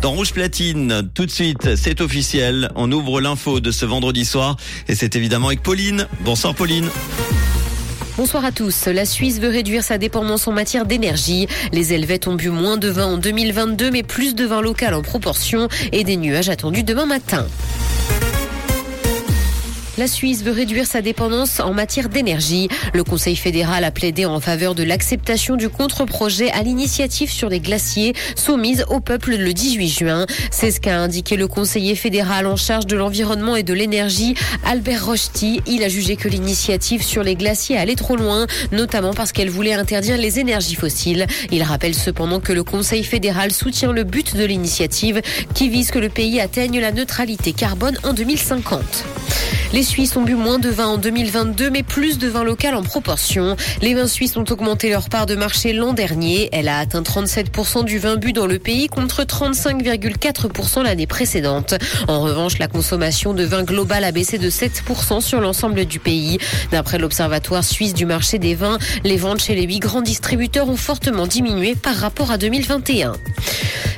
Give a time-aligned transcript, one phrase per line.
[0.00, 2.70] Dans Rouge Platine, tout de suite, c'est officiel.
[2.74, 4.56] On ouvre l'info de ce vendredi soir
[4.88, 6.06] et c'est évidemment avec Pauline.
[6.20, 6.88] Bonsoir Pauline.
[8.16, 8.86] Bonsoir à tous.
[8.86, 11.48] La Suisse veut réduire sa dépendance en matière d'énergie.
[11.72, 15.02] Les Helvètes ont bu moins de vin en 2022, mais plus de vin local en
[15.02, 17.46] proportion et des nuages attendus demain matin.
[19.98, 22.68] La Suisse veut réduire sa dépendance en matière d'énergie.
[22.94, 27.60] Le Conseil fédéral a plaidé en faveur de l'acceptation du contre-projet à l'initiative sur les
[27.60, 30.26] glaciers soumise au peuple le 18 juin.
[30.50, 34.34] C'est ce qu'a indiqué le conseiller fédéral en charge de l'environnement et de l'énergie,
[34.64, 35.60] Albert Rochety.
[35.66, 39.74] Il a jugé que l'initiative sur les glaciers allait trop loin, notamment parce qu'elle voulait
[39.74, 41.26] interdire les énergies fossiles.
[41.50, 45.20] Il rappelle cependant que le Conseil fédéral soutient le but de l'initiative
[45.54, 49.04] qui vise que le pays atteigne la neutralité carbone en 2050.
[49.72, 52.82] Les Suisses ont bu moins de vin en 2022, mais plus de vin local en
[52.82, 53.54] proportion.
[53.82, 56.48] Les vins suisses ont augmenté leur part de marché l'an dernier.
[56.50, 61.74] Elle a atteint 37% du vin bu dans le pays contre 35,4% l'année précédente.
[62.08, 66.38] En revanche, la consommation de vin global a baissé de 7% sur l'ensemble du pays.
[66.72, 70.76] D'après l'Observatoire suisse du marché des vins, les ventes chez les huit grands distributeurs ont
[70.76, 73.12] fortement diminué par rapport à 2021.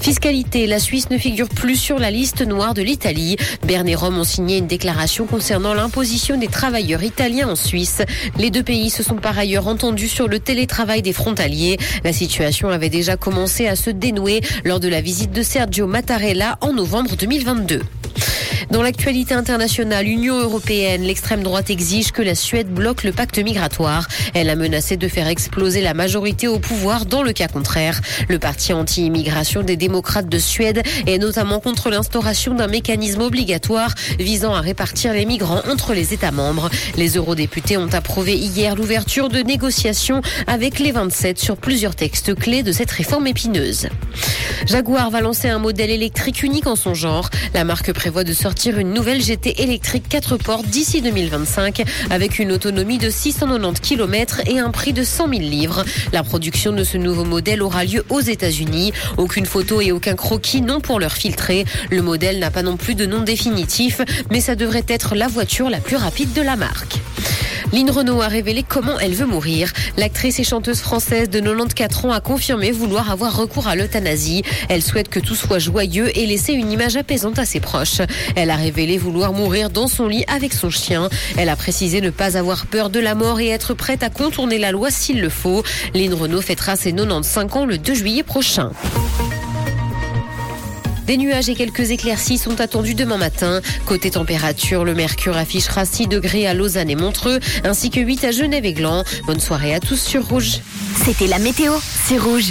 [0.00, 3.36] Fiscalité, la Suisse ne figure plus sur la liste noire de l'Italie.
[3.66, 8.00] Berne et Rome ont signé une déclaration concernant l'imposition des travailleurs italiens en Suisse.
[8.38, 11.76] Les deux pays se sont par ailleurs entendus sur le télétravail des frontaliers.
[12.02, 16.56] La situation avait déjà commencé à se dénouer lors de la visite de Sergio Mattarella
[16.62, 17.82] en novembre 2022.
[18.70, 24.06] Dans l'actualité internationale, Union européenne, l'extrême droite exige que la Suède bloque le pacte migratoire.
[24.32, 28.00] Elle a menacé de faire exploser la majorité au pouvoir dans le cas contraire.
[28.28, 34.54] Le parti anti-immigration des démocrates de Suède est notamment contre l'instauration d'un mécanisme obligatoire visant
[34.54, 36.70] à répartir les migrants entre les États membres.
[36.96, 42.62] Les eurodéputés ont approuvé hier l'ouverture de négociations avec les 27 sur plusieurs textes clés
[42.62, 43.88] de cette réforme épineuse.
[44.66, 47.30] Jaguar va lancer un modèle électrique unique en son genre.
[47.54, 48.32] La marque prévoit de
[48.68, 54.58] une nouvelle GT électrique 4 portes d'ici 2025 avec une autonomie de 690 km et
[54.58, 55.84] un prix de 100 000 livres.
[56.12, 58.92] La production de ce nouveau modèle aura lieu aux États-Unis.
[59.16, 61.64] Aucune photo et aucun croquis non pour leur filtrer.
[61.90, 65.70] Le modèle n'a pas non plus de nom définitif, mais ça devrait être la voiture
[65.70, 66.98] la plus rapide de la marque.
[67.72, 69.72] Lynn Renault a révélé comment elle veut mourir.
[69.96, 74.42] L'actrice et chanteuse française de 94 ans a confirmé vouloir avoir recours à l'euthanasie.
[74.68, 78.00] Elle souhaite que tout soit joyeux et laisser une image apaisante à ses proches.
[78.36, 81.08] Elle a révélé vouloir mourir dans son lit avec son chien.
[81.36, 84.58] Elle a précisé ne pas avoir peur de la mort et être prête à contourner
[84.58, 85.62] la loi s'il le faut.
[85.94, 88.72] Lynn Renault fêtera ses 95 ans le 2 juillet prochain.
[91.10, 93.62] Des nuages et quelques éclaircies sont attendus demain matin.
[93.84, 98.30] Côté température, le mercure affichera 6 degrés à Lausanne et Montreux, ainsi que 8 à
[98.30, 99.02] Genève et Gland.
[99.26, 100.60] Bonne soirée à tous sur Rouge.
[101.04, 101.72] C'était la météo,
[102.06, 102.46] c'est Rouge.